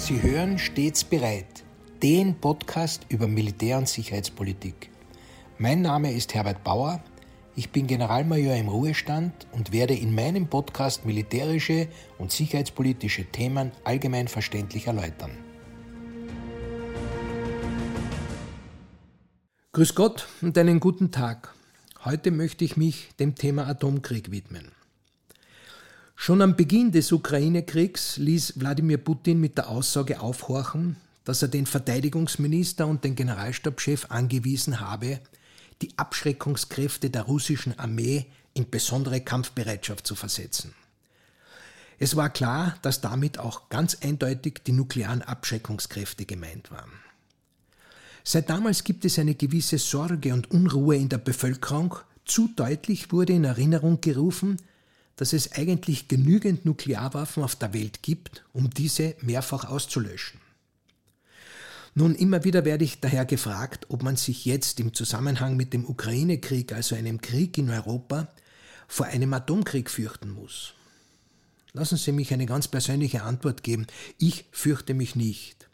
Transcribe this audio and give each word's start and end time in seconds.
Sie 0.00 0.22
hören 0.22 0.58
stets 0.58 1.04
bereit, 1.04 1.62
den 2.02 2.34
Podcast 2.34 3.04
über 3.10 3.28
Militär- 3.28 3.76
und 3.76 3.86
Sicherheitspolitik. 3.86 4.88
Mein 5.58 5.82
Name 5.82 6.10
ist 6.14 6.32
Herbert 6.32 6.64
Bauer, 6.64 7.04
ich 7.54 7.68
bin 7.68 7.86
Generalmajor 7.86 8.54
im 8.56 8.68
Ruhestand 8.68 9.46
und 9.52 9.72
werde 9.72 9.94
in 9.94 10.14
meinem 10.14 10.48
Podcast 10.48 11.04
militärische 11.04 11.86
und 12.16 12.32
sicherheitspolitische 12.32 13.26
Themen 13.26 13.72
allgemein 13.84 14.26
verständlich 14.26 14.86
erläutern. 14.86 15.32
Grüß 19.72 19.94
Gott 19.94 20.28
und 20.40 20.56
einen 20.56 20.80
guten 20.80 21.10
Tag. 21.10 21.54
Heute 22.06 22.30
möchte 22.30 22.64
ich 22.64 22.78
mich 22.78 23.10
dem 23.20 23.34
Thema 23.34 23.66
Atomkrieg 23.66 24.30
widmen. 24.30 24.72
Schon 26.22 26.42
am 26.42 26.54
Beginn 26.54 26.92
des 26.92 27.12
Ukraine-Kriegs 27.12 28.18
ließ 28.18 28.60
Wladimir 28.60 28.98
Putin 28.98 29.40
mit 29.40 29.56
der 29.56 29.70
Aussage 29.70 30.20
aufhorchen, 30.20 30.96
dass 31.24 31.40
er 31.40 31.48
den 31.48 31.64
Verteidigungsminister 31.64 32.86
und 32.86 33.04
den 33.04 33.14
Generalstabschef 33.14 34.04
angewiesen 34.10 34.80
habe, 34.80 35.20
die 35.80 35.96
Abschreckungskräfte 35.96 37.08
der 37.08 37.22
russischen 37.22 37.78
Armee 37.78 38.26
in 38.52 38.68
besondere 38.68 39.22
Kampfbereitschaft 39.22 40.06
zu 40.06 40.14
versetzen. 40.14 40.74
Es 41.98 42.16
war 42.16 42.28
klar, 42.28 42.76
dass 42.82 43.00
damit 43.00 43.38
auch 43.38 43.70
ganz 43.70 43.96
eindeutig 44.02 44.60
die 44.66 44.72
nuklearen 44.72 45.22
Abschreckungskräfte 45.22 46.26
gemeint 46.26 46.70
waren. 46.70 46.92
Seit 48.24 48.50
damals 48.50 48.84
gibt 48.84 49.06
es 49.06 49.18
eine 49.18 49.36
gewisse 49.36 49.78
Sorge 49.78 50.34
und 50.34 50.50
Unruhe 50.50 50.96
in 50.96 51.08
der 51.08 51.16
Bevölkerung. 51.16 51.94
Zu 52.26 52.50
deutlich 52.54 53.10
wurde 53.10 53.32
in 53.32 53.44
Erinnerung 53.44 54.02
gerufen, 54.02 54.58
dass 55.20 55.34
es 55.34 55.52
eigentlich 55.52 56.08
genügend 56.08 56.64
Nuklearwaffen 56.64 57.42
auf 57.42 57.54
der 57.54 57.74
Welt 57.74 58.02
gibt, 58.02 58.42
um 58.54 58.70
diese 58.70 59.14
mehrfach 59.20 59.66
auszulöschen. 59.66 60.40
Nun, 61.94 62.14
immer 62.14 62.44
wieder 62.44 62.64
werde 62.64 62.84
ich 62.84 63.00
daher 63.00 63.26
gefragt, 63.26 63.84
ob 63.90 64.02
man 64.02 64.16
sich 64.16 64.46
jetzt 64.46 64.80
im 64.80 64.94
Zusammenhang 64.94 65.58
mit 65.58 65.74
dem 65.74 65.84
Ukraine-Krieg, 65.84 66.72
also 66.72 66.94
einem 66.96 67.20
Krieg 67.20 67.58
in 67.58 67.68
Europa, 67.68 68.28
vor 68.88 69.06
einem 69.06 69.34
Atomkrieg 69.34 69.90
fürchten 69.90 70.30
muss. 70.30 70.72
Lassen 71.74 71.98
Sie 71.98 72.12
mich 72.12 72.32
eine 72.32 72.46
ganz 72.46 72.68
persönliche 72.68 73.22
Antwort 73.22 73.62
geben. 73.62 73.88
Ich 74.16 74.46
fürchte 74.52 74.94
mich 74.94 75.16
nicht. 75.16 75.68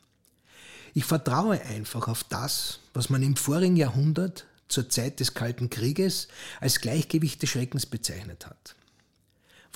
Ich 0.93 1.05
vertraue 1.05 1.63
einfach 1.63 2.09
auf 2.09 2.25
das, 2.25 2.81
was 2.95 3.11
man 3.11 3.23
im 3.23 3.37
vorigen 3.37 3.77
Jahrhundert 3.77 4.45
zur 4.67 4.89
Zeit 4.89 5.21
des 5.21 5.35
Kalten 5.35 5.71
Krieges 5.71 6.27
als 6.59 6.81
Gleichgewicht 6.81 7.41
des 7.41 7.51
Schreckens 7.51 7.87
bezeichnet 7.87 8.45
hat. 8.45 8.75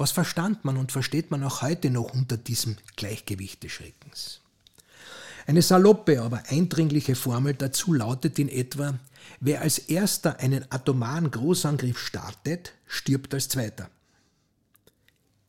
Was 0.00 0.12
verstand 0.12 0.64
man 0.64 0.78
und 0.78 0.92
versteht 0.92 1.30
man 1.30 1.44
auch 1.44 1.60
heute 1.60 1.90
noch 1.90 2.14
unter 2.14 2.38
diesem 2.38 2.78
Gleichgewicht 2.96 3.62
des 3.62 3.72
Schreckens? 3.72 4.40
Eine 5.46 5.60
saloppe, 5.60 6.22
aber 6.22 6.42
eindringliche 6.48 7.14
Formel 7.14 7.52
dazu 7.52 7.92
lautet 7.92 8.38
in 8.38 8.48
etwa, 8.48 8.98
wer 9.40 9.60
als 9.60 9.76
erster 9.76 10.40
einen 10.40 10.64
atomaren 10.72 11.30
Großangriff 11.30 11.98
startet, 11.98 12.72
stirbt 12.86 13.34
als 13.34 13.50
zweiter. 13.50 13.90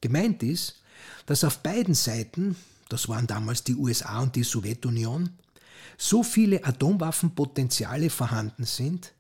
Gemeint 0.02 0.44
ist, 0.44 0.82
dass 1.28 1.46
auf 1.46 1.60
beiden 1.60 1.94
Seiten, 1.94 2.58
das 2.90 3.08
waren 3.08 3.28
damals 3.28 3.64
die 3.64 3.76
USA 3.76 4.20
und 4.20 4.36
die 4.36 4.44
Sowjetunion, 4.44 5.30
so 5.98 6.24
viele 6.24 6.66
Atomwaffenpotenziale 6.66 8.10
vorhanden 8.10 8.66
sind, 8.66 9.14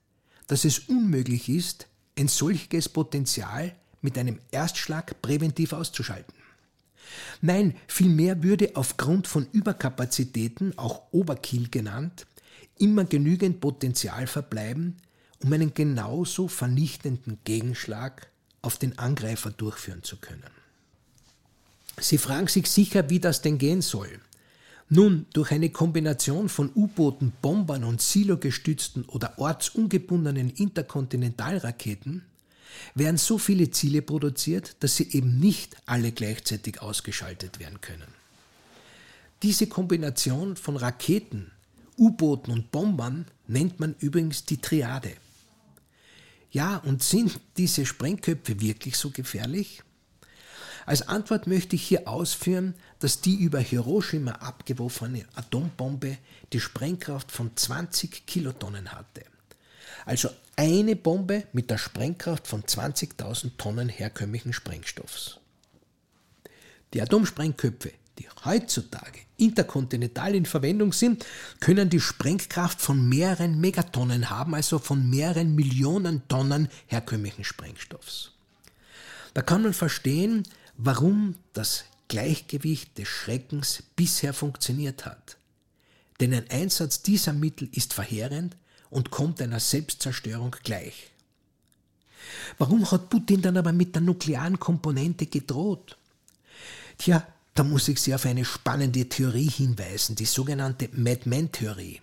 dass 0.47 0.65
es 0.65 0.79
unmöglich 0.79 1.47
ist, 1.47 1.87
ein 2.17 2.27
solches 2.27 2.89
Potenzial 2.89 3.73
mit 4.01 4.17
einem 4.17 4.39
Erstschlag 4.51 5.21
präventiv 5.21 5.73
auszuschalten. 5.73 6.33
Nein, 7.41 7.75
vielmehr 7.87 8.43
würde 8.43 8.71
aufgrund 8.75 9.27
von 9.27 9.47
Überkapazitäten, 9.51 10.77
auch 10.77 11.03
Overkill 11.11 11.69
genannt, 11.69 12.25
immer 12.77 13.05
genügend 13.05 13.59
Potenzial 13.59 14.27
verbleiben, 14.27 14.97
um 15.43 15.51
einen 15.53 15.73
genauso 15.73 16.47
vernichtenden 16.47 17.39
Gegenschlag 17.43 18.27
auf 18.61 18.77
den 18.77 18.97
Angreifer 18.99 19.51
durchführen 19.51 20.03
zu 20.03 20.17
können. 20.17 20.43
Sie 21.99 22.17
fragen 22.17 22.47
sich 22.47 22.67
sicher, 22.67 23.09
wie 23.09 23.19
das 23.19 23.41
denn 23.41 23.57
gehen 23.57 23.81
soll. 23.81 24.19
Nun, 24.89 25.25
durch 25.33 25.51
eine 25.51 25.69
Kombination 25.69 26.49
von 26.49 26.71
U-Booten, 26.75 27.31
Bombern 27.41 27.83
und 27.83 28.01
silogestützten 28.01 29.05
oder 29.05 29.37
ortsungebundenen 29.39 30.49
Interkontinentalraketen 30.49 32.23
werden 32.95 33.17
so 33.17 33.37
viele 33.37 33.71
Ziele 33.71 34.01
produziert, 34.01 34.75
dass 34.79 34.95
sie 34.95 35.11
eben 35.11 35.39
nicht 35.39 35.77
alle 35.85 36.11
gleichzeitig 36.11 36.81
ausgeschaltet 36.81 37.59
werden 37.59 37.81
können. 37.81 38.07
Diese 39.43 39.67
Kombination 39.67 40.55
von 40.55 40.77
Raketen, 40.77 41.51
U-Booten 41.97 42.51
und 42.51 42.71
Bombern 42.71 43.25
nennt 43.47 43.79
man 43.79 43.95
übrigens 43.99 44.45
die 44.45 44.57
Triade. 44.57 45.13
Ja, 46.51 46.77
und 46.77 47.01
sind 47.01 47.39
diese 47.57 47.85
Sprengköpfe 47.85 48.59
wirklich 48.59 48.97
so 48.97 49.09
gefährlich? 49.09 49.83
Als 50.85 51.07
Antwort 51.07 51.47
möchte 51.47 51.75
ich 51.75 51.83
hier 51.83 52.07
ausführen, 52.07 52.73
dass 52.99 53.21
die 53.21 53.35
über 53.35 53.59
Hiroshima 53.59 54.33
abgeworfene 54.33 55.25
Atombombe 55.35 56.17
die 56.53 56.59
Sprengkraft 56.59 57.31
von 57.31 57.55
20 57.55 58.25
Kilotonnen 58.25 58.91
hatte. 58.91 59.23
Also 60.05 60.29
eine 60.55 60.95
Bombe 60.95 61.45
mit 61.53 61.69
der 61.69 61.77
Sprengkraft 61.77 62.47
von 62.47 62.63
20.000 62.63 63.51
Tonnen 63.57 63.89
herkömmlichen 63.89 64.53
Sprengstoffs. 64.53 65.39
Die 66.93 67.01
Atomsprengköpfe, 67.01 67.93
die 68.19 68.27
heutzutage 68.43 69.19
interkontinental 69.37 70.35
in 70.35 70.45
Verwendung 70.45 70.93
sind, 70.93 71.25
können 71.59 71.89
die 71.89 71.99
Sprengkraft 71.99 72.81
von 72.81 73.07
mehreren 73.07 73.59
Megatonnen 73.59 74.29
haben, 74.29 74.53
also 74.53 74.77
von 74.77 75.09
mehreren 75.09 75.55
Millionen 75.55 76.27
Tonnen 76.27 76.67
herkömmlichen 76.87 77.43
Sprengstoffs. 77.43 78.31
Da 79.33 79.41
kann 79.41 79.63
man 79.63 79.73
verstehen, 79.73 80.43
warum 80.77 81.35
das 81.53 81.85
Gleichgewicht 82.09 82.97
des 82.97 83.07
Schreckens 83.07 83.83
bisher 83.95 84.33
funktioniert 84.33 85.05
hat. 85.05 85.37
Denn 86.19 86.33
ein 86.33 86.49
Einsatz 86.49 87.01
dieser 87.01 87.33
Mittel 87.33 87.69
ist 87.71 87.93
verheerend 87.93 88.55
und 88.91 89.09
kommt 89.09 89.41
einer 89.41 89.59
Selbstzerstörung 89.59 90.55
gleich. 90.63 91.09
Warum 92.59 92.89
hat 92.91 93.09
Putin 93.09 93.41
dann 93.41 93.57
aber 93.57 93.71
mit 93.71 93.95
der 93.95 94.01
nuklearen 94.03 94.59
Komponente 94.59 95.25
gedroht? 95.25 95.97
Tja, 96.99 97.25
da 97.55 97.63
muss 97.63 97.87
ich 97.87 97.99
Sie 97.99 98.13
auf 98.13 98.25
eine 98.25 98.45
spannende 98.45 99.09
Theorie 99.09 99.49
hinweisen, 99.49 100.15
die 100.15 100.25
sogenannte 100.25 100.89
Madman-Theorie. 100.93 102.01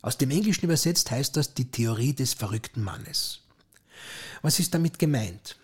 Aus 0.00 0.18
dem 0.18 0.30
Englischen 0.30 0.64
übersetzt 0.64 1.10
heißt 1.10 1.36
das 1.36 1.54
die 1.54 1.70
Theorie 1.70 2.14
des 2.14 2.34
verrückten 2.34 2.82
Mannes. 2.82 3.40
Was 4.40 4.58
ist 4.58 4.74
damit 4.74 4.98
gemeint? 4.98 5.56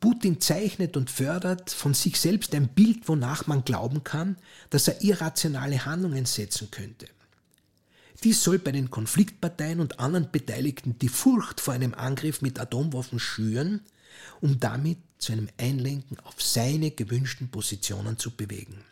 Putin 0.00 0.40
zeichnet 0.40 0.96
und 0.96 1.10
fördert 1.10 1.70
von 1.70 1.94
sich 1.94 2.18
selbst 2.18 2.54
ein 2.56 2.66
Bild, 2.66 3.06
wonach 3.08 3.46
man 3.46 3.64
glauben 3.64 4.02
kann, 4.02 4.36
dass 4.70 4.88
er 4.88 5.00
irrationale 5.02 5.84
Handlungen 5.84 6.26
setzen 6.26 6.72
könnte. 6.72 7.06
Dies 8.24 8.42
soll 8.44 8.58
bei 8.58 8.70
den 8.70 8.90
Konfliktparteien 8.90 9.80
und 9.80 9.98
anderen 9.98 10.30
Beteiligten 10.30 10.96
die 10.98 11.08
Furcht 11.08 11.60
vor 11.60 11.74
einem 11.74 11.94
Angriff 11.94 12.40
mit 12.40 12.60
Atomwaffen 12.60 13.18
schüren, 13.18 13.80
um 14.40 14.60
damit 14.60 14.98
zu 15.18 15.32
einem 15.32 15.48
Einlenken 15.58 16.18
auf 16.20 16.40
seine 16.40 16.92
gewünschten 16.92 17.48
Positionen 17.48 18.18
zu 18.18 18.30
bewegen. 18.30 18.84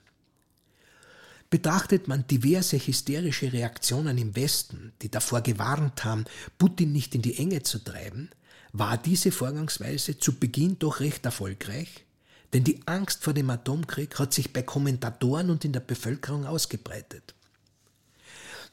Betrachtet 1.48 2.06
man 2.06 2.26
diverse 2.26 2.78
hysterische 2.78 3.52
Reaktionen 3.52 4.18
im 4.18 4.36
Westen, 4.36 4.92
die 5.02 5.10
davor 5.10 5.40
gewarnt 5.42 6.04
haben, 6.04 6.24
Putin 6.58 6.92
nicht 6.92 7.14
in 7.14 7.22
die 7.22 7.38
Enge 7.38 7.62
zu 7.62 7.82
treiben, 7.82 8.30
war 8.72 8.96
diese 8.96 9.32
Vorgangsweise 9.32 10.18
zu 10.18 10.38
Beginn 10.38 10.78
doch 10.78 11.00
recht 11.00 11.24
erfolgreich, 11.24 12.04
denn 12.52 12.62
die 12.62 12.80
Angst 12.86 13.24
vor 13.24 13.32
dem 13.32 13.50
Atomkrieg 13.50 14.18
hat 14.18 14.32
sich 14.32 14.52
bei 14.52 14.62
Kommentatoren 14.62 15.50
und 15.50 15.64
in 15.64 15.72
der 15.72 15.80
Bevölkerung 15.80 16.46
ausgebreitet. 16.46 17.34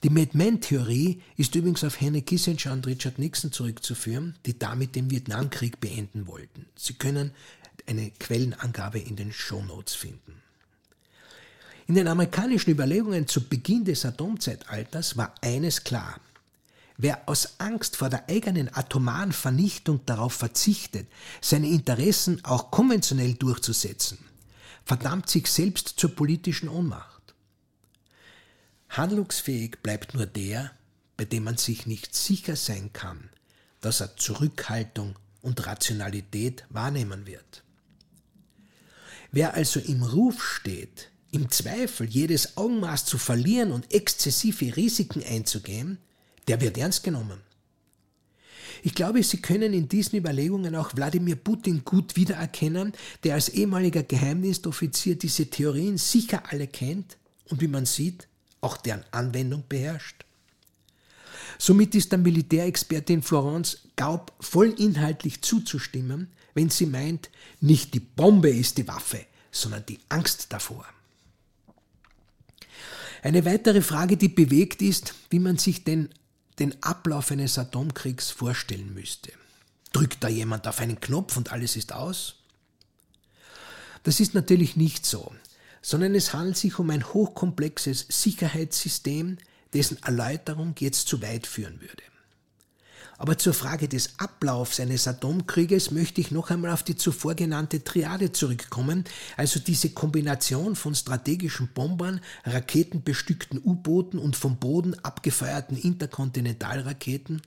Die 0.03 0.11
Mad-Men-Theorie 0.11 1.21
ist 1.37 1.55
übrigens 1.55 1.83
auf 1.83 1.99
Henry 1.99 2.21
Kissinger 2.21 2.71
und 2.71 2.85
Richard 2.85 3.17
Nixon 3.17 3.51
zurückzuführen, 3.51 4.35
die 4.45 4.57
damit 4.57 4.95
den 4.95 5.09
Vietnamkrieg 5.09 5.79
beenden 5.79 6.27
wollten. 6.27 6.67
Sie 6.75 6.93
können 6.93 7.31
eine 7.87 8.11
Quellenangabe 8.11 8.99
in 8.99 9.15
den 9.15 9.33
Show 9.33 9.63
Notes 9.63 9.95
finden. 9.95 10.41
In 11.87 11.95
den 11.95 12.07
amerikanischen 12.07 12.71
Überlegungen 12.71 13.27
zu 13.27 13.47
Beginn 13.47 13.85
des 13.85 14.05
Atomzeitalters 14.05 15.17
war 15.17 15.33
eines 15.41 15.83
klar. 15.83 16.19
Wer 16.97 17.27
aus 17.27 17.59
Angst 17.59 17.95
vor 17.95 18.09
der 18.09 18.27
eigenen 18.29 18.73
atomaren 18.73 19.31
Vernichtung 19.31 20.01
darauf 20.05 20.33
verzichtet, 20.33 21.07
seine 21.41 21.69
Interessen 21.69 22.43
auch 22.43 22.71
konventionell 22.71 23.35
durchzusetzen, 23.35 24.17
verdammt 24.83 25.29
sich 25.29 25.47
selbst 25.47 25.93
zur 25.97 26.13
politischen 26.13 26.69
Ohnmacht. 26.69 27.16
Handlungsfähig 28.89 29.77
bleibt 29.83 30.13
nur 30.13 30.25
der, 30.25 30.71
bei 31.17 31.25
dem 31.25 31.43
man 31.43 31.57
sich 31.57 31.85
nicht 31.85 32.15
sicher 32.15 32.55
sein 32.55 32.93
kann, 32.93 33.29
dass 33.81 34.01
er 34.01 34.15
Zurückhaltung 34.17 35.17
und 35.41 35.65
Rationalität 35.65 36.65
wahrnehmen 36.69 37.25
wird. 37.25 37.63
Wer 39.31 39.53
also 39.55 39.79
im 39.79 40.03
Ruf 40.03 40.43
steht, 40.43 41.11
im 41.31 41.49
Zweifel 41.51 42.07
jedes 42.07 42.57
Augenmaß 42.57 43.05
zu 43.05 43.17
verlieren 43.17 43.71
und 43.71 43.93
exzessive 43.93 44.75
Risiken 44.75 45.23
einzugehen, 45.23 45.97
der 46.47 46.61
wird 46.61 46.77
ernst 46.77 47.03
genommen. 47.03 47.41
Ich 48.83 48.93
glaube, 48.93 49.23
Sie 49.23 49.41
können 49.41 49.73
in 49.73 49.89
diesen 49.89 50.17
Überlegungen 50.17 50.75
auch 50.75 50.95
Wladimir 50.95 51.35
Putin 51.35 51.83
gut 51.83 52.15
wiedererkennen, 52.15 52.93
der 53.23 53.33
als 53.33 53.49
ehemaliger 53.49 54.03
Geheimdienstoffizier 54.03 55.15
diese 55.15 55.49
Theorien 55.49 55.97
sicher 55.97 56.43
alle 56.49 56.67
kennt 56.67 57.17
und 57.45 57.61
wie 57.61 57.67
man 57.67 57.85
sieht, 57.85 58.27
auch 58.67 58.75
deren 58.75 59.05
Anwendung 59.11 59.63
beherrscht. 59.69 60.25
Somit 61.57 61.95
ist 61.95 62.11
der 62.11 62.19
Militärexpertin 62.19 63.23
Florence 63.23 63.79
Gaub 63.95 64.33
voll 64.41 64.75
inhaltlich 64.77 65.41
zuzustimmen, 65.41 66.27
wenn 66.53 66.69
sie 66.69 66.85
meint, 66.85 67.29
nicht 67.61 67.93
die 67.93 68.01
Bombe 68.01 68.49
ist 68.49 68.77
die 68.77 68.87
Waffe, 68.87 69.25
sondern 69.51 69.85
die 69.85 69.99
Angst 70.09 70.47
davor. 70.49 70.85
Eine 73.23 73.45
weitere 73.45 73.81
Frage, 73.81 74.17
die 74.17 74.27
bewegt 74.27 74.81
ist, 74.81 75.13
wie 75.29 75.39
man 75.39 75.57
sich 75.57 75.85
denn 75.85 76.09
den 76.59 76.81
Ablauf 76.83 77.31
eines 77.31 77.57
Atomkriegs 77.57 78.31
vorstellen 78.31 78.93
müsste. 78.93 79.31
Drückt 79.93 80.23
da 80.23 80.27
jemand 80.27 80.67
auf 80.67 80.79
einen 80.79 80.99
Knopf 80.99 81.37
und 81.37 81.51
alles 81.51 81.75
ist 81.77 81.93
aus? 81.93 82.35
Das 84.03 84.19
ist 84.19 84.33
natürlich 84.33 84.75
nicht 84.75 85.05
so, 85.05 85.31
sondern 85.87 86.15
es 86.15 86.33
handelt 86.33 86.57
sich 86.57 86.79
um 86.79 86.89
ein 86.89 87.13
hochkomplexes 87.13 88.07
Sicherheitssystem, 88.09 89.37
dessen 89.73 89.97
Erläuterung 90.03 90.75
jetzt 90.79 91.07
zu 91.07 91.21
weit 91.21 91.47
führen 91.47 91.79
würde. 91.79 92.03
Aber 93.17 93.37
zur 93.37 93.53
Frage 93.53 93.87
des 93.87 94.19
Ablaufs 94.19 94.81
eines 94.81 95.07
Atomkrieges 95.07 95.91
möchte 95.91 96.19
ich 96.19 96.29
noch 96.29 96.49
einmal 96.49 96.71
auf 96.71 96.83
die 96.83 96.97
zuvor 96.97 97.35
genannte 97.35 97.85
Triade 97.85 98.33
zurückkommen, 98.33 99.05
also 99.37 99.61
diese 99.61 99.91
Kombination 99.91 100.75
von 100.75 100.93
strategischen 100.93 101.69
Bombern, 101.73 102.19
raketenbestückten 102.43 103.61
U-Booten 103.63 104.19
und 104.19 104.35
vom 104.35 104.57
Boden 104.57 104.93
abgefeuerten 105.05 105.77
Interkontinentalraketen. 105.77 107.41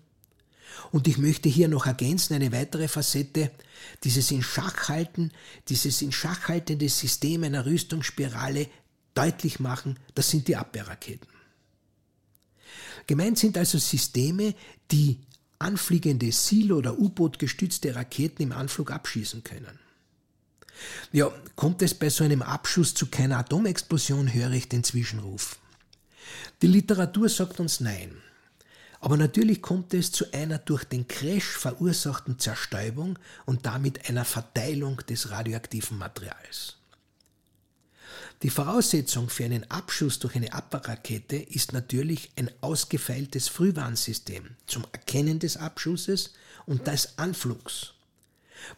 Und 0.92 1.08
ich 1.08 1.18
möchte 1.18 1.48
hier 1.48 1.68
noch 1.68 1.86
ergänzen 1.86 2.34
eine 2.34 2.52
weitere 2.52 2.88
Facette, 2.88 3.50
dieses 4.04 4.30
in 4.30 4.42
Schachhalten, 4.42 5.32
dieses 5.68 6.02
in 6.02 6.12
Schachhaltende 6.12 6.88
System 6.88 7.44
einer 7.44 7.66
Rüstungsspirale 7.66 8.68
deutlich 9.14 9.60
machen, 9.60 9.98
das 10.14 10.30
sind 10.30 10.48
die 10.48 10.56
Abwehrraketen. 10.56 11.28
Gemeint 13.06 13.38
sind 13.38 13.56
also 13.58 13.78
Systeme, 13.78 14.54
die 14.90 15.18
anfliegende 15.58 16.32
Silo- 16.32 16.78
oder 16.78 16.98
U-Boot 16.98 17.38
gestützte 17.38 17.94
Raketen 17.94 18.42
im 18.42 18.52
Anflug 18.52 18.90
abschießen 18.90 19.44
können. 19.44 19.78
Ja, 21.12 21.30
kommt 21.56 21.82
es 21.82 21.94
bei 21.94 22.08
so 22.08 22.24
einem 22.24 22.42
Abschuss 22.42 22.94
zu 22.94 23.06
keiner 23.06 23.38
Atomexplosion, 23.38 24.32
höre 24.32 24.52
ich 24.52 24.68
den 24.68 24.84
Zwischenruf. 24.84 25.58
Die 26.62 26.66
Literatur 26.66 27.28
sagt 27.28 27.60
uns 27.60 27.80
nein. 27.80 28.16
Aber 29.00 29.16
natürlich 29.16 29.62
kommt 29.62 29.94
es 29.94 30.12
zu 30.12 30.30
einer 30.32 30.58
durch 30.58 30.84
den 30.84 31.08
Crash 31.08 31.56
verursachten 31.56 32.38
Zerstäubung 32.38 33.18
und 33.46 33.64
damit 33.64 34.08
einer 34.08 34.26
Verteilung 34.26 34.98
des 35.08 35.30
radioaktiven 35.30 35.96
Materials. 35.96 36.76
Die 38.42 38.50
Voraussetzung 38.50 39.28
für 39.28 39.44
einen 39.44 39.70
Abschuss 39.70 40.18
durch 40.18 40.34
eine 40.34 40.52
Abwehrrakete 40.52 41.36
ist 41.36 41.72
natürlich 41.72 42.30
ein 42.36 42.50
ausgefeiltes 42.62 43.48
Frühwarnsystem 43.48 44.56
zum 44.66 44.86
Erkennen 44.92 45.38
des 45.38 45.58
Abschusses 45.58 46.32
und 46.64 46.86
des 46.86 47.18
Anflugs, 47.18 47.92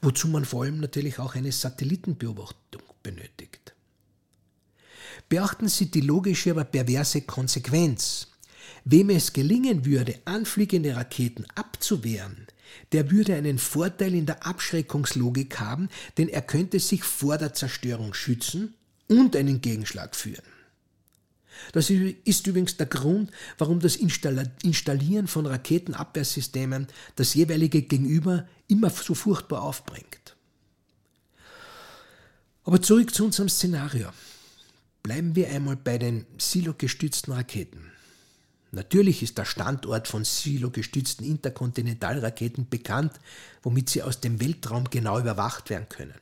wozu 0.01 0.27
man 0.29 0.45
vor 0.45 0.65
allem 0.65 0.81
natürlich 0.81 1.21
auch 1.21 1.37
eine 1.37 1.53
Satellitenbeobachtung 1.53 2.83
benötigt. 3.05 3.75
Beachten 5.29 5.69
Sie 5.69 5.91
die 5.91 6.01
logische, 6.01 6.51
aber 6.51 6.65
perverse 6.65 7.23
Konsequenz. 7.23 8.32
Wem 8.85 9.11
es 9.11 9.33
gelingen 9.33 9.85
würde, 9.85 10.19
anfliegende 10.25 10.97
Raketen 10.97 11.47
abzuwehren, 11.55 12.47
der 12.93 13.11
würde 13.11 13.35
einen 13.35 13.59
Vorteil 13.59 14.15
in 14.15 14.27
der 14.27 14.47
Abschreckungslogik 14.47 15.61
haben, 15.61 15.89
denn 16.19 16.29
er 16.29 16.43
könnte 16.43 16.81
sich 16.81 17.05
vor 17.05 17.39
der 17.39 17.55
Zerstörung 17.55 18.15
schützen 18.15 18.75
und 19.09 19.37
einen 19.37 19.61
Gegenschlag 19.61 20.17
führen. 20.17 20.43
Das 21.73 21.91
ist 21.91 22.47
übrigens 22.47 22.77
der 22.77 22.87
Grund, 22.87 23.31
warum 23.59 23.79
das 23.79 23.97
Installieren 23.97 25.29
von 25.29 25.47
Raketenabwehrsystemen 25.47 26.89
das 27.15 27.35
jeweilige 27.35 27.83
Gegenüber 27.83 28.49
immer 28.69 28.91
so 28.91 29.15
furchtbar 29.15 29.63
aufbringt. 29.63 30.35
Aber 32.65 32.81
zurück 32.81 33.15
zu 33.15 33.25
unserem 33.25 33.49
Szenario. 33.49 34.09
Bleiben 35.03 35.35
wir 35.35 35.49
einmal 35.51 35.77
bei 35.77 35.99
den 35.99 36.27
silogestützten 36.39 37.33
Raketen. 37.33 37.92
Natürlich 38.75 39.23
ist 39.23 39.37
der 39.37 39.45
Standort 39.45 40.09
von 40.09 40.25
silogestützten 40.25 41.27
Interkontinentalraketen 41.27 42.71
bekannt, 42.71 43.13
womit 43.63 43.91
sie 43.91 44.03
aus 44.03 44.21
dem 44.21 44.41
Weltraum 44.41 44.89
genau 44.89 45.21
überwacht 45.21 45.69
werden 45.69 45.91
können. 45.91 46.15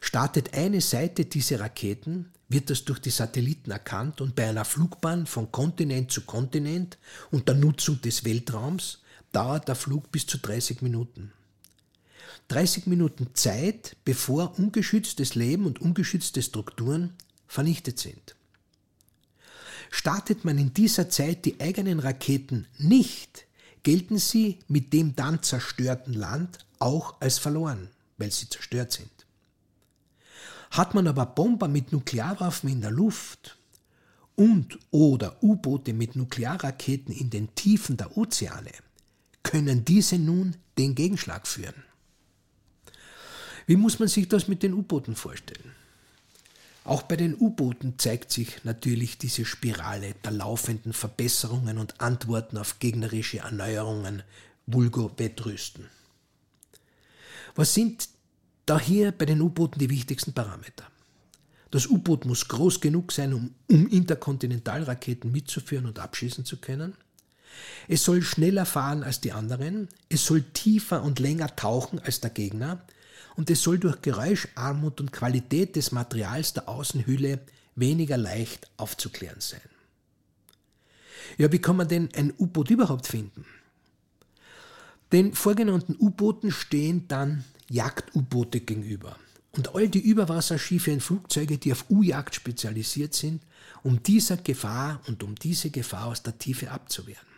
Startet 0.00 0.54
eine 0.54 0.80
Seite 0.80 1.24
dieser 1.24 1.58
Raketen, 1.58 2.30
wird 2.48 2.70
das 2.70 2.84
durch 2.84 3.00
die 3.00 3.10
Satelliten 3.10 3.72
erkannt 3.72 4.20
und 4.20 4.36
bei 4.36 4.48
einer 4.48 4.64
Flugbahn 4.64 5.26
von 5.26 5.50
Kontinent 5.50 6.12
zu 6.12 6.22
Kontinent 6.22 6.96
unter 7.32 7.54
Nutzung 7.54 8.00
des 8.00 8.24
Weltraums 8.24 9.02
dauert 9.32 9.66
der 9.66 9.74
Flug 9.74 10.12
bis 10.12 10.26
zu 10.26 10.38
30 10.38 10.80
Minuten. 10.80 11.32
30 12.48 12.86
Minuten 12.86 13.34
Zeit, 13.34 13.96
bevor 14.04 14.58
ungeschütztes 14.58 15.34
Leben 15.34 15.66
und 15.66 15.80
ungeschützte 15.80 16.40
Strukturen 16.40 17.14
vernichtet 17.48 17.98
sind. 17.98 18.36
Startet 19.90 20.44
man 20.44 20.56
in 20.56 20.72
dieser 20.72 21.10
Zeit 21.10 21.44
die 21.44 21.60
eigenen 21.60 21.98
Raketen 21.98 22.66
nicht, 22.78 23.46
gelten 23.82 24.18
sie 24.18 24.60
mit 24.68 24.92
dem 24.92 25.16
dann 25.16 25.42
zerstörten 25.42 26.14
Land 26.14 26.58
auch 26.78 27.20
als 27.20 27.38
verloren, 27.38 27.88
weil 28.16 28.30
sie 28.30 28.48
zerstört 28.48 28.92
sind. 28.92 29.10
Hat 30.70 30.94
man 30.94 31.08
aber 31.08 31.26
Bomber 31.26 31.66
mit 31.66 31.92
Nuklearwaffen 31.92 32.70
in 32.70 32.80
der 32.80 32.92
Luft 32.92 33.58
und 34.36 34.78
oder 34.92 35.42
U-Boote 35.42 35.92
mit 35.92 36.14
Nuklearraketen 36.14 37.12
in 37.12 37.28
den 37.28 37.54
Tiefen 37.56 37.96
der 37.96 38.16
Ozeane, 38.16 38.72
können 39.42 39.84
diese 39.84 40.18
nun 40.18 40.56
den 40.78 40.94
Gegenschlag 40.94 41.46
führen. 41.48 41.82
Wie 43.66 43.76
muss 43.76 43.98
man 43.98 44.08
sich 44.08 44.28
das 44.28 44.48
mit 44.48 44.62
den 44.62 44.72
U-Booten 44.72 45.16
vorstellen? 45.16 45.72
Auch 46.90 47.02
bei 47.02 47.14
den 47.14 47.36
U-Booten 47.38 48.00
zeigt 48.00 48.32
sich 48.32 48.64
natürlich 48.64 49.16
diese 49.16 49.44
Spirale 49.44 50.14
der 50.24 50.32
laufenden 50.32 50.92
Verbesserungen 50.92 51.78
und 51.78 52.00
Antworten 52.00 52.58
auf 52.58 52.80
gegnerische 52.80 53.38
Erneuerungen, 53.38 54.24
vulgo 54.66 55.12
Wettrüsten. 55.16 55.86
Was 57.54 57.74
sind 57.74 58.08
da 58.66 58.80
hier 58.80 59.12
bei 59.12 59.24
den 59.24 59.40
U-Booten 59.40 59.78
die 59.78 59.88
wichtigsten 59.88 60.32
Parameter. 60.32 60.84
Das 61.70 61.86
U-Boot 61.86 62.24
muss 62.24 62.48
groß 62.48 62.80
genug 62.80 63.12
sein, 63.12 63.34
um, 63.34 63.54
um 63.70 63.86
Interkontinentalraketen 63.86 65.30
mitzuführen 65.30 65.86
und 65.86 66.00
abschießen 66.00 66.44
zu 66.44 66.56
können. 66.56 66.94
Es 67.86 68.02
soll 68.02 68.20
schneller 68.22 68.66
fahren 68.66 69.04
als 69.04 69.20
die 69.20 69.30
anderen, 69.30 69.88
es 70.08 70.26
soll 70.26 70.42
tiefer 70.42 71.04
und 71.04 71.20
länger 71.20 71.54
tauchen 71.54 72.00
als 72.00 72.20
der 72.20 72.30
Gegner 72.30 72.84
und 73.36 73.50
es 73.50 73.62
soll 73.62 73.78
durch 73.78 74.02
Geräuscharmut 74.02 75.00
und 75.00 75.12
Qualität 75.12 75.76
des 75.76 75.92
Materials 75.92 76.52
der 76.52 76.68
Außenhülle 76.68 77.40
weniger 77.74 78.16
leicht 78.16 78.70
aufzuklären 78.76 79.40
sein. 79.40 79.60
Ja, 81.38 81.50
wie 81.52 81.60
kann 81.60 81.76
man 81.76 81.88
denn 81.88 82.08
ein 82.14 82.32
U-Boot 82.38 82.70
überhaupt 82.70 83.06
finden? 83.06 83.44
Den 85.12 85.34
vorgenannten 85.34 85.96
U-Booten 85.98 86.52
stehen 86.52 87.08
dann 87.08 87.44
Jagd-U-Boote 87.68 88.60
gegenüber. 88.60 89.16
Und 89.52 89.74
all 89.74 89.88
die 89.88 90.00
Überwasserschiffe 90.00 90.92
und 90.92 91.02
Flugzeuge, 91.02 91.58
die 91.58 91.72
auf 91.72 91.86
U-Jagd 91.90 92.34
spezialisiert 92.34 93.14
sind, 93.14 93.42
um 93.82 94.02
dieser 94.02 94.36
Gefahr 94.36 95.00
und 95.08 95.22
um 95.22 95.34
diese 95.34 95.70
Gefahr 95.70 96.06
aus 96.06 96.22
der 96.22 96.38
Tiefe 96.38 96.70
abzuwehren. 96.70 97.29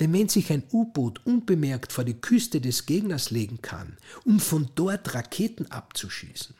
Denn 0.00 0.12
wenn 0.12 0.28
sich 0.28 0.50
ein 0.52 0.62
U-Boot 0.72 1.24
unbemerkt 1.26 1.92
vor 1.92 2.04
die 2.04 2.20
Küste 2.20 2.60
des 2.60 2.86
Gegners 2.86 3.30
legen 3.30 3.60
kann, 3.62 3.96
um 4.24 4.40
von 4.40 4.70
dort 4.74 5.14
Raketen 5.14 5.70
abzuschießen, 5.70 6.54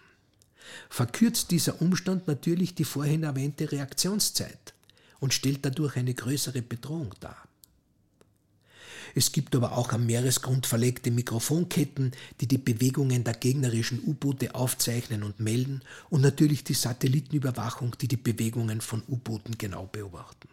verkürzt 0.89 1.51
dieser 1.51 1.81
Umstand 1.81 2.27
natürlich 2.29 2.75
die 2.75 2.85
vorhin 2.85 3.23
erwähnte 3.23 3.73
Reaktionszeit 3.73 4.75
und 5.21 5.35
stellt 5.35 5.65
dadurch 5.65 5.97
eine 5.97 6.15
größere 6.15 6.63
Bedrohung 6.63 7.15
dar. 7.21 7.37
Es 9.15 9.33
gibt 9.33 9.55
aber 9.55 9.77
auch 9.77 9.93
am 9.93 10.07
Meeresgrund 10.07 10.67
verlegte 10.67 11.11
Mikrofonketten, 11.11 12.13
die 12.41 12.47
die 12.47 12.59
Bewegungen 12.59 13.25
der 13.25 13.35
gegnerischen 13.35 14.03
U-Boote 14.05 14.55
aufzeichnen 14.55 15.23
und 15.23 15.39
melden 15.39 15.83
und 16.09 16.23
natürlich 16.23 16.65
die 16.65 16.75
Satellitenüberwachung, 16.75 17.97
die 18.01 18.09
die 18.09 18.17
Bewegungen 18.17 18.81
von 18.81 19.03
U-Booten 19.09 19.59
genau 19.59 19.87
beobachten. 19.87 20.49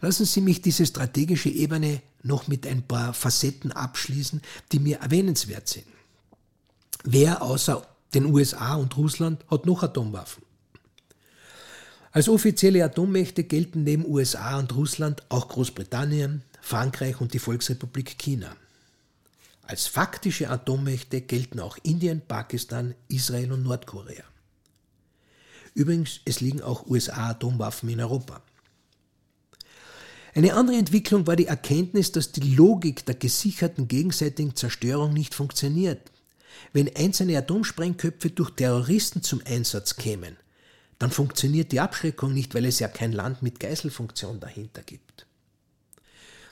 Lassen 0.00 0.26
Sie 0.26 0.40
mich 0.40 0.62
diese 0.62 0.86
strategische 0.86 1.48
Ebene 1.48 2.02
noch 2.22 2.46
mit 2.46 2.66
ein 2.66 2.82
paar 2.82 3.14
Facetten 3.14 3.72
abschließen, 3.72 4.40
die 4.72 4.78
mir 4.78 4.98
erwähnenswert 4.98 5.68
sind. 5.68 5.86
Wer 7.04 7.42
außer 7.42 7.86
Denn 8.14 8.26
USA 8.26 8.76
und 8.76 8.96
Russland 8.96 9.44
hat 9.50 9.66
noch 9.66 9.82
Atomwaffen. 9.82 10.42
Als 12.10 12.28
offizielle 12.28 12.82
Atommächte 12.82 13.44
gelten 13.44 13.84
neben 13.84 14.06
USA 14.06 14.58
und 14.58 14.74
Russland 14.74 15.22
auch 15.28 15.48
Großbritannien, 15.48 16.42
Frankreich 16.60 17.20
und 17.20 17.34
die 17.34 17.38
Volksrepublik 17.38 18.18
China. 18.18 18.56
Als 19.62 19.86
faktische 19.86 20.48
Atommächte 20.48 21.20
gelten 21.20 21.60
auch 21.60 21.76
Indien, 21.82 22.22
Pakistan, 22.26 22.94
Israel 23.08 23.52
und 23.52 23.62
Nordkorea. 23.62 24.24
Übrigens, 25.74 26.20
es 26.24 26.40
liegen 26.40 26.62
auch 26.62 26.86
USA-Atomwaffen 26.86 27.90
in 27.90 28.00
Europa. 28.00 28.42
Eine 30.38 30.54
andere 30.54 30.76
Entwicklung 30.76 31.26
war 31.26 31.34
die 31.34 31.48
Erkenntnis, 31.48 32.12
dass 32.12 32.30
die 32.30 32.54
Logik 32.54 33.04
der 33.04 33.16
gesicherten 33.16 33.88
gegenseitigen 33.88 34.54
Zerstörung 34.54 35.12
nicht 35.12 35.34
funktioniert. 35.34 36.12
Wenn 36.72 36.94
einzelne 36.94 37.36
Atomsprengköpfe 37.36 38.30
durch 38.30 38.50
Terroristen 38.50 39.20
zum 39.20 39.42
Einsatz 39.44 39.96
kämen, 39.96 40.36
dann 41.00 41.10
funktioniert 41.10 41.72
die 41.72 41.80
Abschreckung 41.80 42.34
nicht, 42.34 42.54
weil 42.54 42.66
es 42.66 42.78
ja 42.78 42.86
kein 42.86 43.10
Land 43.10 43.42
mit 43.42 43.58
Geiselfunktion 43.58 44.38
dahinter 44.38 44.82
gibt. 44.84 45.26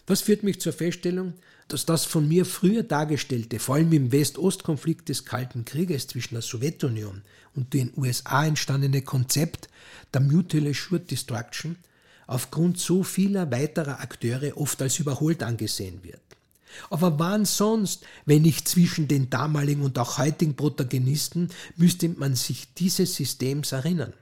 Das 0.06 0.20
führt 0.20 0.42
mich 0.42 0.60
zur 0.60 0.72
Feststellung, 0.72 1.34
dass 1.68 1.86
das 1.86 2.06
von 2.06 2.26
mir 2.26 2.44
früher 2.44 2.82
dargestellte, 2.82 3.60
vor 3.60 3.76
allem 3.76 3.92
im 3.92 4.10
West-Ost-Konflikt 4.10 5.10
des 5.10 5.24
Kalten 5.24 5.64
Krieges 5.64 6.08
zwischen 6.08 6.34
der 6.34 6.42
Sowjetunion 6.42 7.22
und 7.54 7.72
den 7.72 7.92
USA 7.96 8.46
entstandene 8.46 9.02
Konzept 9.02 9.68
der 10.12 10.22
Mutual 10.22 10.66
Assured 10.66 11.08
Destruction 11.08 11.76
aufgrund 12.26 12.78
so 12.78 13.02
vieler 13.02 13.50
weiterer 13.50 14.00
Akteure 14.00 14.56
oft 14.56 14.80
als 14.82 14.98
überholt 14.98 15.42
angesehen 15.42 16.02
wird. 16.02 16.20
Aber 16.90 17.18
wann 17.18 17.44
sonst, 17.44 18.04
wenn 18.26 18.42
nicht 18.42 18.68
zwischen 18.68 19.08
den 19.08 19.30
damaligen 19.30 19.82
und 19.82 19.98
auch 19.98 20.18
heutigen 20.18 20.56
Protagonisten, 20.56 21.48
müsste 21.76 22.08
man 22.08 22.34
sich 22.34 22.72
dieses 22.74 23.14
Systems 23.14 23.72
erinnern. 23.72 24.12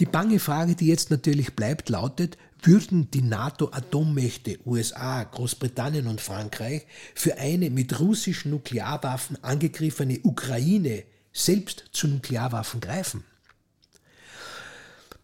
Die 0.00 0.06
bange 0.06 0.40
Frage, 0.40 0.74
die 0.74 0.86
jetzt 0.86 1.10
natürlich 1.10 1.54
bleibt, 1.54 1.90
lautet, 1.90 2.38
würden 2.62 3.10
die 3.10 3.22
NATO-Atommächte 3.22 4.58
USA, 4.66 5.22
Großbritannien 5.24 6.06
und 6.06 6.20
Frankreich 6.20 6.86
für 7.14 7.38
eine 7.38 7.70
mit 7.70 8.00
russischen 8.00 8.50
Nuklearwaffen 8.50 9.42
angegriffene 9.44 10.20
Ukraine 10.22 11.04
selbst 11.32 11.84
zu 11.92 12.08
Nuklearwaffen 12.08 12.80
greifen? 12.80 13.24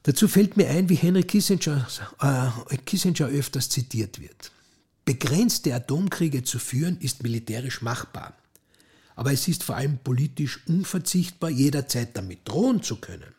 Dazu 0.07 0.29
fällt 0.29 0.57
mir 0.57 0.71
ein, 0.71 0.89
wie 0.89 0.95
Henry 0.95 1.25
Kissinger, 1.25 1.85
äh, 2.21 2.77
Kissinger 2.77 3.27
öfters 3.27 3.69
zitiert 3.69 4.21
wird. 4.21 4.53
Begrenzte 5.05 5.75
Atomkriege 5.75 6.45
zu 6.45 6.61
führen 6.61 6.97
ist 7.01 7.25
militärisch 7.25 7.83
machbar, 7.83 8.39
aber 9.17 9.33
es 9.33 9.49
ist 9.49 9.65
vor 9.65 9.75
allem 9.75 9.99
politisch 9.99 10.61
unverzichtbar, 10.69 11.51
jederzeit 11.51 12.17
damit 12.17 12.39
drohen 12.45 12.85
zu 12.85 13.01
können. 13.01 13.35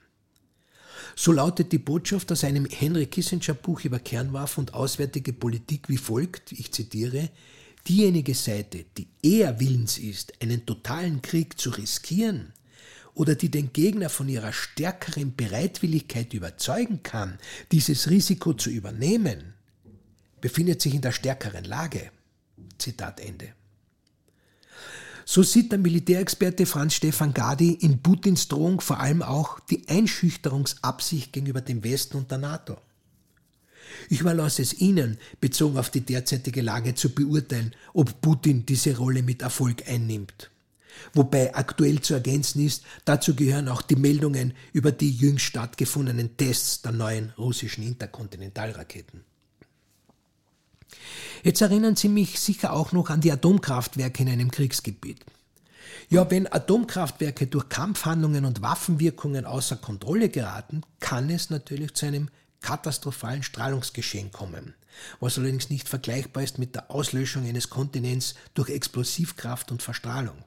So 1.15 1.31
lautet 1.31 1.71
die 1.71 1.77
Botschaft 1.77 2.33
aus 2.33 2.43
einem 2.43 2.65
Henry 2.65 3.05
Kissinger 3.05 3.53
Buch 3.53 3.85
über 3.85 3.99
Kernwaffen 3.99 4.65
und 4.65 4.73
auswärtige 4.73 5.31
Politik 5.31 5.87
wie 5.87 5.95
folgt, 5.95 6.51
ich 6.51 6.73
zitiere, 6.73 7.29
diejenige 7.87 8.35
Seite, 8.35 8.83
die 8.97 9.07
eher 9.23 9.61
willens 9.61 9.97
ist, 9.97 10.33
einen 10.41 10.65
totalen 10.65 11.21
Krieg 11.21 11.57
zu 11.57 11.69
riskieren, 11.69 12.51
oder 13.17 13.33
die 13.33 13.49
den 13.49 13.73
Gegner 13.73 14.09
von 14.09 14.29
ihrer 14.29 14.53
stärkeren 14.53 15.35
Bereitwilligkeit 15.35 16.33
überzeugen 16.33 17.01
kann, 17.01 17.39
dieses 17.71 18.11
Risiko 18.11 18.53
zu 18.53 18.69
übernehmen, 18.69 19.55
befindet 20.39 20.81
sich 20.81 20.93
in 20.93 21.01
der 21.01 21.11
stärkeren 21.11 21.65
Lage. 21.65 22.11
Zitat 22.77 23.19
Ende. 23.19 23.53
So 25.25 25.41
sieht 25.41 25.71
der 25.71 25.79
Militärexperte 25.79 26.67
Franz 26.67 26.93
Stefan 26.93 27.33
Gadi 27.33 27.73
in 27.73 28.03
Putins 28.03 28.47
Drohung 28.47 28.81
vor 28.81 28.99
allem 28.99 29.23
auch 29.23 29.59
die 29.61 29.89
Einschüchterungsabsicht 29.89 31.33
gegenüber 31.33 31.61
dem 31.61 31.83
Westen 31.83 32.17
und 32.17 32.29
der 32.29 32.37
NATO. 32.37 32.77
Ich 34.09 34.21
überlasse 34.21 34.61
es 34.61 34.79
Ihnen, 34.79 35.17
bezogen 35.41 35.79
auf 35.79 35.89
die 35.89 36.01
derzeitige 36.01 36.61
Lage, 36.61 36.93
zu 36.93 37.09
beurteilen, 37.09 37.73
ob 37.93 38.21
Putin 38.21 38.65
diese 38.65 38.95
Rolle 38.95 39.23
mit 39.23 39.41
Erfolg 39.41 39.87
einnimmt. 39.87 40.51
Wobei 41.13 41.53
aktuell 41.55 42.01
zu 42.01 42.13
ergänzen 42.13 42.65
ist, 42.65 42.83
dazu 43.05 43.35
gehören 43.35 43.67
auch 43.69 43.81
die 43.81 43.95
Meldungen 43.95 44.53
über 44.73 44.91
die 44.91 45.11
jüngst 45.11 45.45
stattgefundenen 45.45 46.37
Tests 46.37 46.81
der 46.81 46.91
neuen 46.91 47.31
russischen 47.37 47.83
Interkontinentalraketen. 47.83 49.23
Jetzt 51.43 51.61
erinnern 51.61 51.95
Sie 51.95 52.09
mich 52.09 52.39
sicher 52.39 52.73
auch 52.73 52.91
noch 52.91 53.09
an 53.09 53.21
die 53.21 53.31
Atomkraftwerke 53.31 54.23
in 54.23 54.29
einem 54.29 54.51
Kriegsgebiet. 54.51 55.25
Ja, 56.09 56.29
wenn 56.31 56.51
Atomkraftwerke 56.51 57.47
durch 57.47 57.69
Kampfhandlungen 57.69 58.45
und 58.45 58.61
Waffenwirkungen 58.61 59.45
außer 59.45 59.75
Kontrolle 59.75 60.29
geraten, 60.29 60.81
kann 60.99 61.29
es 61.29 61.49
natürlich 61.49 61.93
zu 61.93 62.05
einem 62.05 62.29
katastrophalen 62.61 63.43
Strahlungsgeschehen 63.43 64.31
kommen, 64.31 64.73
was 65.19 65.37
allerdings 65.37 65.69
nicht 65.69 65.89
vergleichbar 65.89 66.43
ist 66.43 66.59
mit 66.59 66.75
der 66.75 66.91
Auslöschung 66.91 67.45
eines 67.45 67.69
Kontinents 67.69 68.35
durch 68.53 68.69
Explosivkraft 68.69 69.71
und 69.71 69.83
Verstrahlung. 69.83 70.43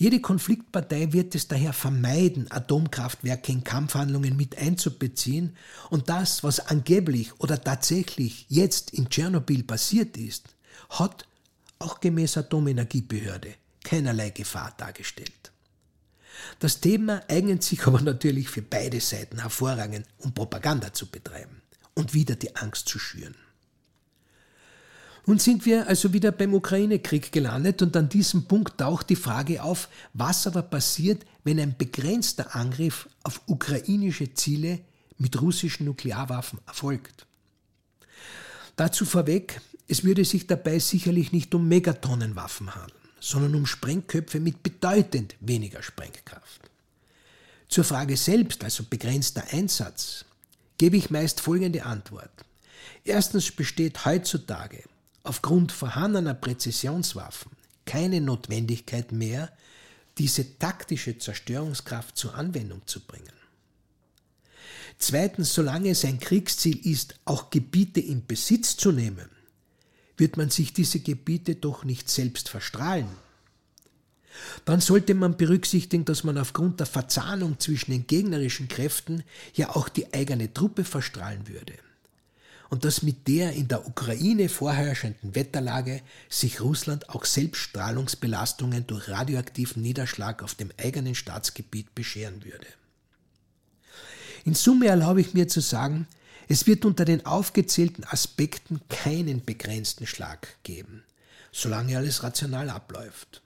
Jede 0.00 0.22
Konfliktpartei 0.22 1.12
wird 1.12 1.34
es 1.34 1.46
daher 1.46 1.74
vermeiden, 1.74 2.50
Atomkraftwerke 2.50 3.52
in 3.52 3.64
Kampfhandlungen 3.64 4.34
mit 4.34 4.56
einzubeziehen 4.56 5.54
und 5.90 6.08
das, 6.08 6.42
was 6.42 6.58
angeblich 6.58 7.38
oder 7.38 7.62
tatsächlich 7.62 8.46
jetzt 8.48 8.94
in 8.94 9.10
Tschernobyl 9.10 9.62
passiert 9.62 10.16
ist, 10.16 10.56
hat 10.88 11.26
auch 11.78 12.00
gemäß 12.00 12.38
Atomenergiebehörde 12.38 13.52
keinerlei 13.84 14.30
Gefahr 14.30 14.72
dargestellt. 14.78 15.52
Das 16.60 16.80
Thema 16.80 17.20
eignet 17.28 17.62
sich 17.62 17.82
aber 17.86 18.00
natürlich 18.00 18.48
für 18.48 18.62
beide 18.62 19.02
Seiten 19.02 19.40
hervorragend, 19.40 20.06
um 20.16 20.32
Propaganda 20.32 20.94
zu 20.94 21.10
betreiben 21.10 21.60
und 21.92 22.14
wieder 22.14 22.36
die 22.36 22.56
Angst 22.56 22.88
zu 22.88 22.98
schüren. 22.98 23.36
Nun 25.26 25.38
sind 25.38 25.66
wir 25.66 25.86
also 25.86 26.12
wieder 26.12 26.32
beim 26.32 26.54
Ukraine-Krieg 26.54 27.30
gelandet 27.30 27.82
und 27.82 27.96
an 27.96 28.08
diesem 28.08 28.44
Punkt 28.44 28.78
taucht 28.78 29.10
die 29.10 29.16
Frage 29.16 29.62
auf, 29.62 29.88
was 30.14 30.46
aber 30.46 30.62
passiert, 30.62 31.24
wenn 31.44 31.60
ein 31.60 31.76
begrenzter 31.76 32.56
Angriff 32.56 33.08
auf 33.22 33.42
ukrainische 33.46 34.32
Ziele 34.34 34.80
mit 35.18 35.40
russischen 35.40 35.84
Nuklearwaffen 35.84 36.58
erfolgt. 36.66 37.26
Dazu 38.76 39.04
vorweg, 39.04 39.60
es 39.88 40.04
würde 40.04 40.24
sich 40.24 40.46
dabei 40.46 40.78
sicherlich 40.78 41.32
nicht 41.32 41.54
um 41.54 41.68
Megatonnenwaffen 41.68 42.74
handeln, 42.74 42.98
sondern 43.20 43.54
um 43.56 43.66
Sprengköpfe 43.66 44.40
mit 44.40 44.62
bedeutend 44.62 45.36
weniger 45.40 45.82
Sprengkraft. 45.82 46.70
Zur 47.68 47.84
Frage 47.84 48.16
selbst, 48.16 48.64
also 48.64 48.84
begrenzter 48.88 49.44
Einsatz, 49.52 50.24
gebe 50.78 50.96
ich 50.96 51.10
meist 51.10 51.40
folgende 51.40 51.84
Antwort. 51.84 52.30
Erstens 53.04 53.50
besteht 53.50 54.04
heutzutage 54.06 54.82
aufgrund 55.22 55.72
vorhandener 55.72 56.34
Präzisionswaffen 56.34 57.52
keine 57.90 58.20
Notwendigkeit 58.20 59.10
mehr, 59.10 59.50
diese 60.18 60.58
taktische 60.58 61.18
Zerstörungskraft 61.18 62.16
zur 62.16 62.36
Anwendung 62.36 62.82
zu 62.86 63.00
bringen. 63.00 63.32
Zweitens, 64.98 65.54
solange 65.54 65.90
es 65.90 66.04
ein 66.04 66.20
Kriegsziel 66.20 66.86
ist, 66.86 67.18
auch 67.24 67.50
Gebiete 67.50 67.98
in 67.98 68.26
Besitz 68.26 68.76
zu 68.76 68.92
nehmen, 68.92 69.28
wird 70.16 70.36
man 70.36 70.50
sich 70.50 70.72
diese 70.72 71.00
Gebiete 71.00 71.56
doch 71.56 71.84
nicht 71.84 72.08
selbst 72.10 72.48
verstrahlen. 72.48 73.08
Dann 74.66 74.80
sollte 74.80 75.14
man 75.14 75.36
berücksichtigen, 75.36 76.04
dass 76.04 76.22
man 76.22 76.38
aufgrund 76.38 76.78
der 76.78 76.86
Verzahnung 76.86 77.58
zwischen 77.58 77.90
den 77.90 78.06
gegnerischen 78.06 78.68
Kräften 78.68 79.24
ja 79.54 79.74
auch 79.74 79.88
die 79.88 80.12
eigene 80.12 80.52
Truppe 80.52 80.84
verstrahlen 80.84 81.48
würde 81.48 81.74
und 82.70 82.84
dass 82.84 83.02
mit 83.02 83.26
der 83.26 83.52
in 83.52 83.66
der 83.68 83.86
Ukraine 83.86 84.48
vorherrschenden 84.48 85.34
Wetterlage 85.34 86.02
sich 86.28 86.60
Russland 86.60 87.10
auch 87.10 87.24
selbst 87.24 87.58
Strahlungsbelastungen 87.58 88.86
durch 88.86 89.08
radioaktiven 89.08 89.82
Niederschlag 89.82 90.42
auf 90.42 90.54
dem 90.54 90.70
eigenen 90.78 91.16
Staatsgebiet 91.16 91.94
bescheren 91.94 92.44
würde. 92.44 92.66
In 94.44 94.54
Summe 94.54 94.86
erlaube 94.86 95.20
ich 95.20 95.34
mir 95.34 95.48
zu 95.48 95.60
sagen, 95.60 96.06
es 96.48 96.66
wird 96.66 96.84
unter 96.84 97.04
den 97.04 97.26
aufgezählten 97.26 98.04
Aspekten 98.04 98.80
keinen 98.88 99.44
begrenzten 99.44 100.06
Schlag 100.06 100.56
geben, 100.62 101.02
solange 101.52 101.96
alles 101.96 102.22
rational 102.22 102.70
abläuft. 102.70 103.42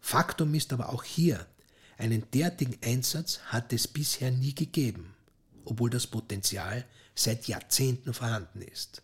Faktum 0.00 0.54
ist 0.54 0.72
aber 0.72 0.90
auch 0.90 1.02
hier, 1.02 1.46
einen 1.96 2.24
derartigen 2.32 2.76
Einsatz 2.82 3.40
hat 3.46 3.72
es 3.72 3.88
bisher 3.88 4.30
nie 4.30 4.54
gegeben, 4.54 5.14
obwohl 5.64 5.90
das 5.90 6.06
Potenzial 6.06 6.84
seit 7.14 7.48
Jahrzehnten 7.48 8.14
vorhanden 8.14 8.62
ist. 8.62 9.02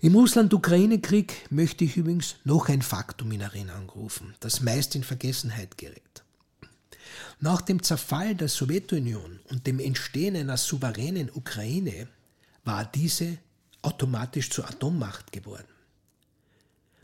Im 0.00 0.14
Russland-Ukraine-Krieg 0.14 1.50
möchte 1.50 1.84
ich 1.84 1.96
übrigens 1.96 2.36
noch 2.44 2.68
ein 2.68 2.82
Faktum 2.82 3.32
in 3.32 3.40
Erinnerung 3.40 3.88
rufen, 3.90 4.34
das 4.40 4.60
meist 4.60 4.94
in 4.94 5.04
Vergessenheit 5.04 5.78
gerät. 5.78 6.02
Nach 7.40 7.60
dem 7.60 7.82
Zerfall 7.82 8.34
der 8.34 8.48
Sowjetunion 8.48 9.40
und 9.50 9.66
dem 9.66 9.80
Entstehen 9.80 10.36
einer 10.36 10.56
souveränen 10.56 11.30
Ukraine 11.34 12.08
war 12.64 12.84
diese 12.84 13.38
automatisch 13.82 14.50
zur 14.50 14.68
Atommacht 14.68 15.32
geworden. 15.32 15.68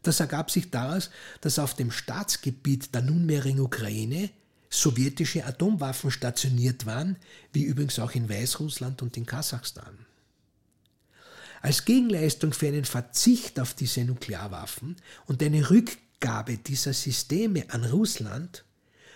Das 0.02 0.20
ergab 0.20 0.50
sich 0.50 0.70
daraus, 0.70 1.10
dass 1.40 1.58
auf 1.58 1.74
dem 1.74 1.90
Staatsgebiet 1.90 2.94
der 2.94 3.02
nunmehrigen 3.02 3.60
Ukraine 3.60 4.30
sowjetische 4.72 5.44
Atomwaffen 5.44 6.10
stationiert 6.10 6.86
waren, 6.86 7.16
wie 7.52 7.64
übrigens 7.64 7.98
auch 7.98 8.12
in 8.12 8.28
Weißrussland 8.28 9.02
und 9.02 9.16
in 9.16 9.26
Kasachstan. 9.26 9.98
Als 11.60 11.84
Gegenleistung 11.84 12.52
für 12.52 12.68
einen 12.68 12.86
Verzicht 12.86 13.60
auf 13.60 13.74
diese 13.74 14.04
Nuklearwaffen 14.04 14.96
und 15.26 15.42
eine 15.42 15.70
Rückgabe 15.70 16.56
dieser 16.56 16.94
Systeme 16.94 17.66
an 17.68 17.84
Russland 17.84 18.64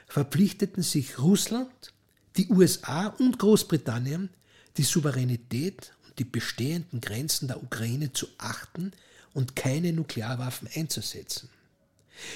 verpflichteten 0.06 0.82
sich 0.82 1.18
Russland, 1.18 1.92
die 2.36 2.48
USA 2.48 3.08
und 3.08 3.38
Großbritannien, 3.38 4.28
die 4.76 4.84
Souveränität 4.84 5.92
und 6.06 6.18
die 6.18 6.25
bestehenden 6.25 7.00
Grenzen 7.00 7.48
der 7.48 7.62
Ukraine 7.62 8.12
zu 8.12 8.28
achten 8.38 8.92
und 9.32 9.56
keine 9.56 9.92
Nuklearwaffen 9.92 10.68
einzusetzen. 10.75 11.48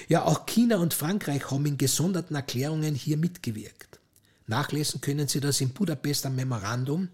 Ja, 0.09 0.25
auch 0.25 0.47
China 0.47 0.77
und 0.77 0.95
Frankreich 0.95 1.51
haben 1.51 1.67
in 1.67 1.79
gesonderten 1.79 2.37
Erklärungen 2.37 2.95
hier 2.95 3.17
mitgewirkt. 3.17 3.99
Nachlesen 4.47 5.01
können 5.01 5.29
Sie 5.29 5.41
das 5.41 5.61
im 5.61 5.71
Budapester 5.71 6.31
Memorandum. 6.31 7.09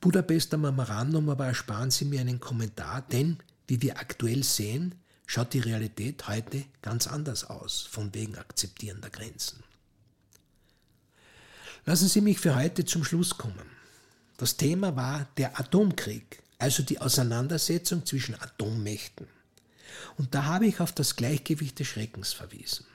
Budapester 0.00 0.58
Memorandum, 0.58 1.30
aber 1.30 1.46
ersparen 1.46 1.90
Sie 1.90 2.04
mir 2.04 2.20
einen 2.20 2.40
Kommentar, 2.40 3.02
denn, 3.02 3.38
wie 3.66 3.80
wir 3.80 3.98
aktuell 3.98 4.44
sehen, 4.44 4.94
schaut 5.26 5.54
die 5.54 5.60
Realität 5.60 6.28
heute 6.28 6.64
ganz 6.82 7.06
anders 7.06 7.44
aus, 7.44 7.88
von 7.90 8.12
wegen 8.14 8.36
Akzeptieren 8.36 9.00
der 9.00 9.10
Grenzen. 9.10 9.62
Lassen 11.86 12.08
Sie 12.08 12.20
mich 12.20 12.38
für 12.38 12.54
heute 12.54 12.84
zum 12.84 13.04
Schluss 13.04 13.36
kommen. 13.36 13.74
Das 14.36 14.56
Thema 14.56 14.96
war 14.96 15.26
der 15.36 15.58
Atomkrieg, 15.58 16.42
also 16.58 16.82
die 16.82 16.98
Auseinandersetzung 16.98 18.04
zwischen 18.04 18.34
Atommächten. 18.34 19.26
Und 20.16 20.34
da 20.34 20.44
habe 20.44 20.66
ich 20.66 20.80
auf 20.80 20.92
das 20.92 21.16
Gleichgewicht 21.16 21.78
des 21.78 21.88
Schreckens 21.88 22.32
verwiesen. 22.32 22.86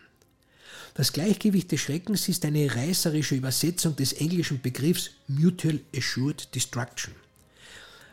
Das 0.93 1.13
Gleichgewicht 1.13 1.71
des 1.71 1.81
Schreckens 1.81 2.27
ist 2.27 2.45
eine 2.45 2.75
reißerische 2.75 3.35
Übersetzung 3.35 3.95
des 3.95 4.13
englischen 4.13 4.61
Begriffs 4.61 5.11
Mutual 5.27 5.79
Assured 5.95 6.53
Destruction, 6.53 7.13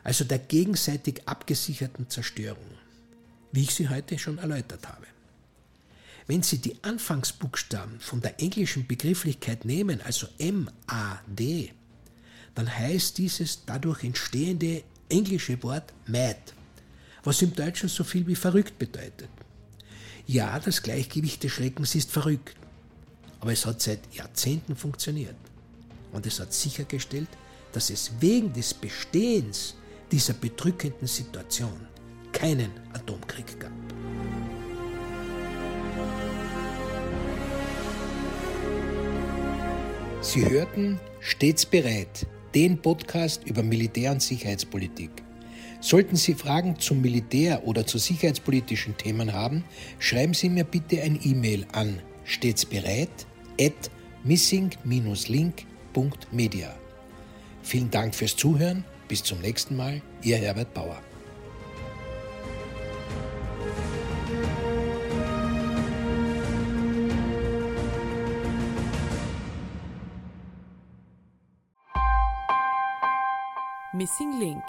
also 0.05 0.25
der 0.25 0.39
gegenseitig 0.39 1.27
abgesicherten 1.27 2.09
Zerstörung, 2.11 2.71
wie 3.53 3.63
ich 3.63 3.75
sie 3.75 3.89
heute 3.89 4.19
schon 4.19 4.39
erläutert 4.39 4.87
habe. 4.87 5.07
Wenn 6.29 6.43
Sie 6.43 6.59
die 6.59 6.83
Anfangsbuchstaben 6.83 8.01
von 8.01 8.21
der 8.21 8.41
englischen 8.41 8.87
Begrifflichkeit 8.87 9.65
nehmen, 9.65 10.01
also 10.01 10.27
M-A-D, 10.39 11.73
dann 12.57 12.75
heißt 12.75 13.19
dieses 13.19 13.65
dadurch 13.65 14.03
entstehende 14.03 14.83
englische 15.09 15.63
Wort 15.63 15.93
mad 16.07 16.41
was 17.27 17.43
im 17.43 17.55
Deutschen 17.55 17.89
so 17.89 18.05
viel 18.05 18.27
wie 18.27 18.37
verrückt 18.37 18.79
bedeutet. 18.79 19.29
Ja, 20.27 20.59
das 20.61 20.81
Gleichgewicht 20.81 21.43
des 21.43 21.53
Schreckens 21.53 21.95
ist 21.97 22.11
verrückt, 22.11 22.57
aber 23.41 23.53
es 23.53 23.67
hat 23.67 23.83
seit 23.83 24.01
Jahrzehnten 24.15 24.77
funktioniert. 24.77 25.37
Und 26.13 26.25
es 26.25 26.39
hat 26.39 26.53
sichergestellt, 26.53 27.29
dass 27.73 27.91
es 27.91 28.13
wegen 28.21 28.53
des 28.53 28.73
Bestehens 28.73 29.75
dieser 30.11 30.35
bedrückenden 30.35 31.09
Situation 31.09 31.87
keinen 32.33 32.71
Atomkrieg 32.93 33.59
gab. 33.59 33.73
Sie 40.21 40.49
hörten 40.49 41.01
Stets 41.21 41.67
bereit, 41.67 42.27
den 42.55 42.81
Podcast 42.81 43.45
über 43.45 43.63
Militär- 43.63 44.13
und 44.13 44.23
Sicherheitspolitik. 44.23 45.26
Sollten 45.81 46.17
Sie 46.17 46.35
Fragen 46.35 46.79
zum 46.79 47.01
Militär 47.01 47.67
oder 47.67 47.87
zu 47.87 47.97
sicherheitspolitischen 47.99 48.97
Themen 48.97 49.33
haben, 49.33 49.65
schreiben 49.99 50.35
Sie 50.35 50.49
mir 50.49 50.65
bitte 50.65 51.03
ein 51.03 51.19
E-Mail 51.23 51.67
an 51.73 52.01
stets 52.25 52.67
bereit 52.67 53.27
at 53.61 53.91
missing-link.media. 54.25 56.75
Vielen 57.63 57.91
Dank 57.91 58.15
fürs 58.15 58.37
Zuhören. 58.37 58.85
Bis 59.09 59.23
zum 59.23 59.41
nächsten 59.41 59.77
Mal. 59.77 60.03
Ihr 60.23 60.37
Herbert 60.37 60.75
Bauer. 60.75 61.01
Missing 73.93 74.39
Link 74.39 74.63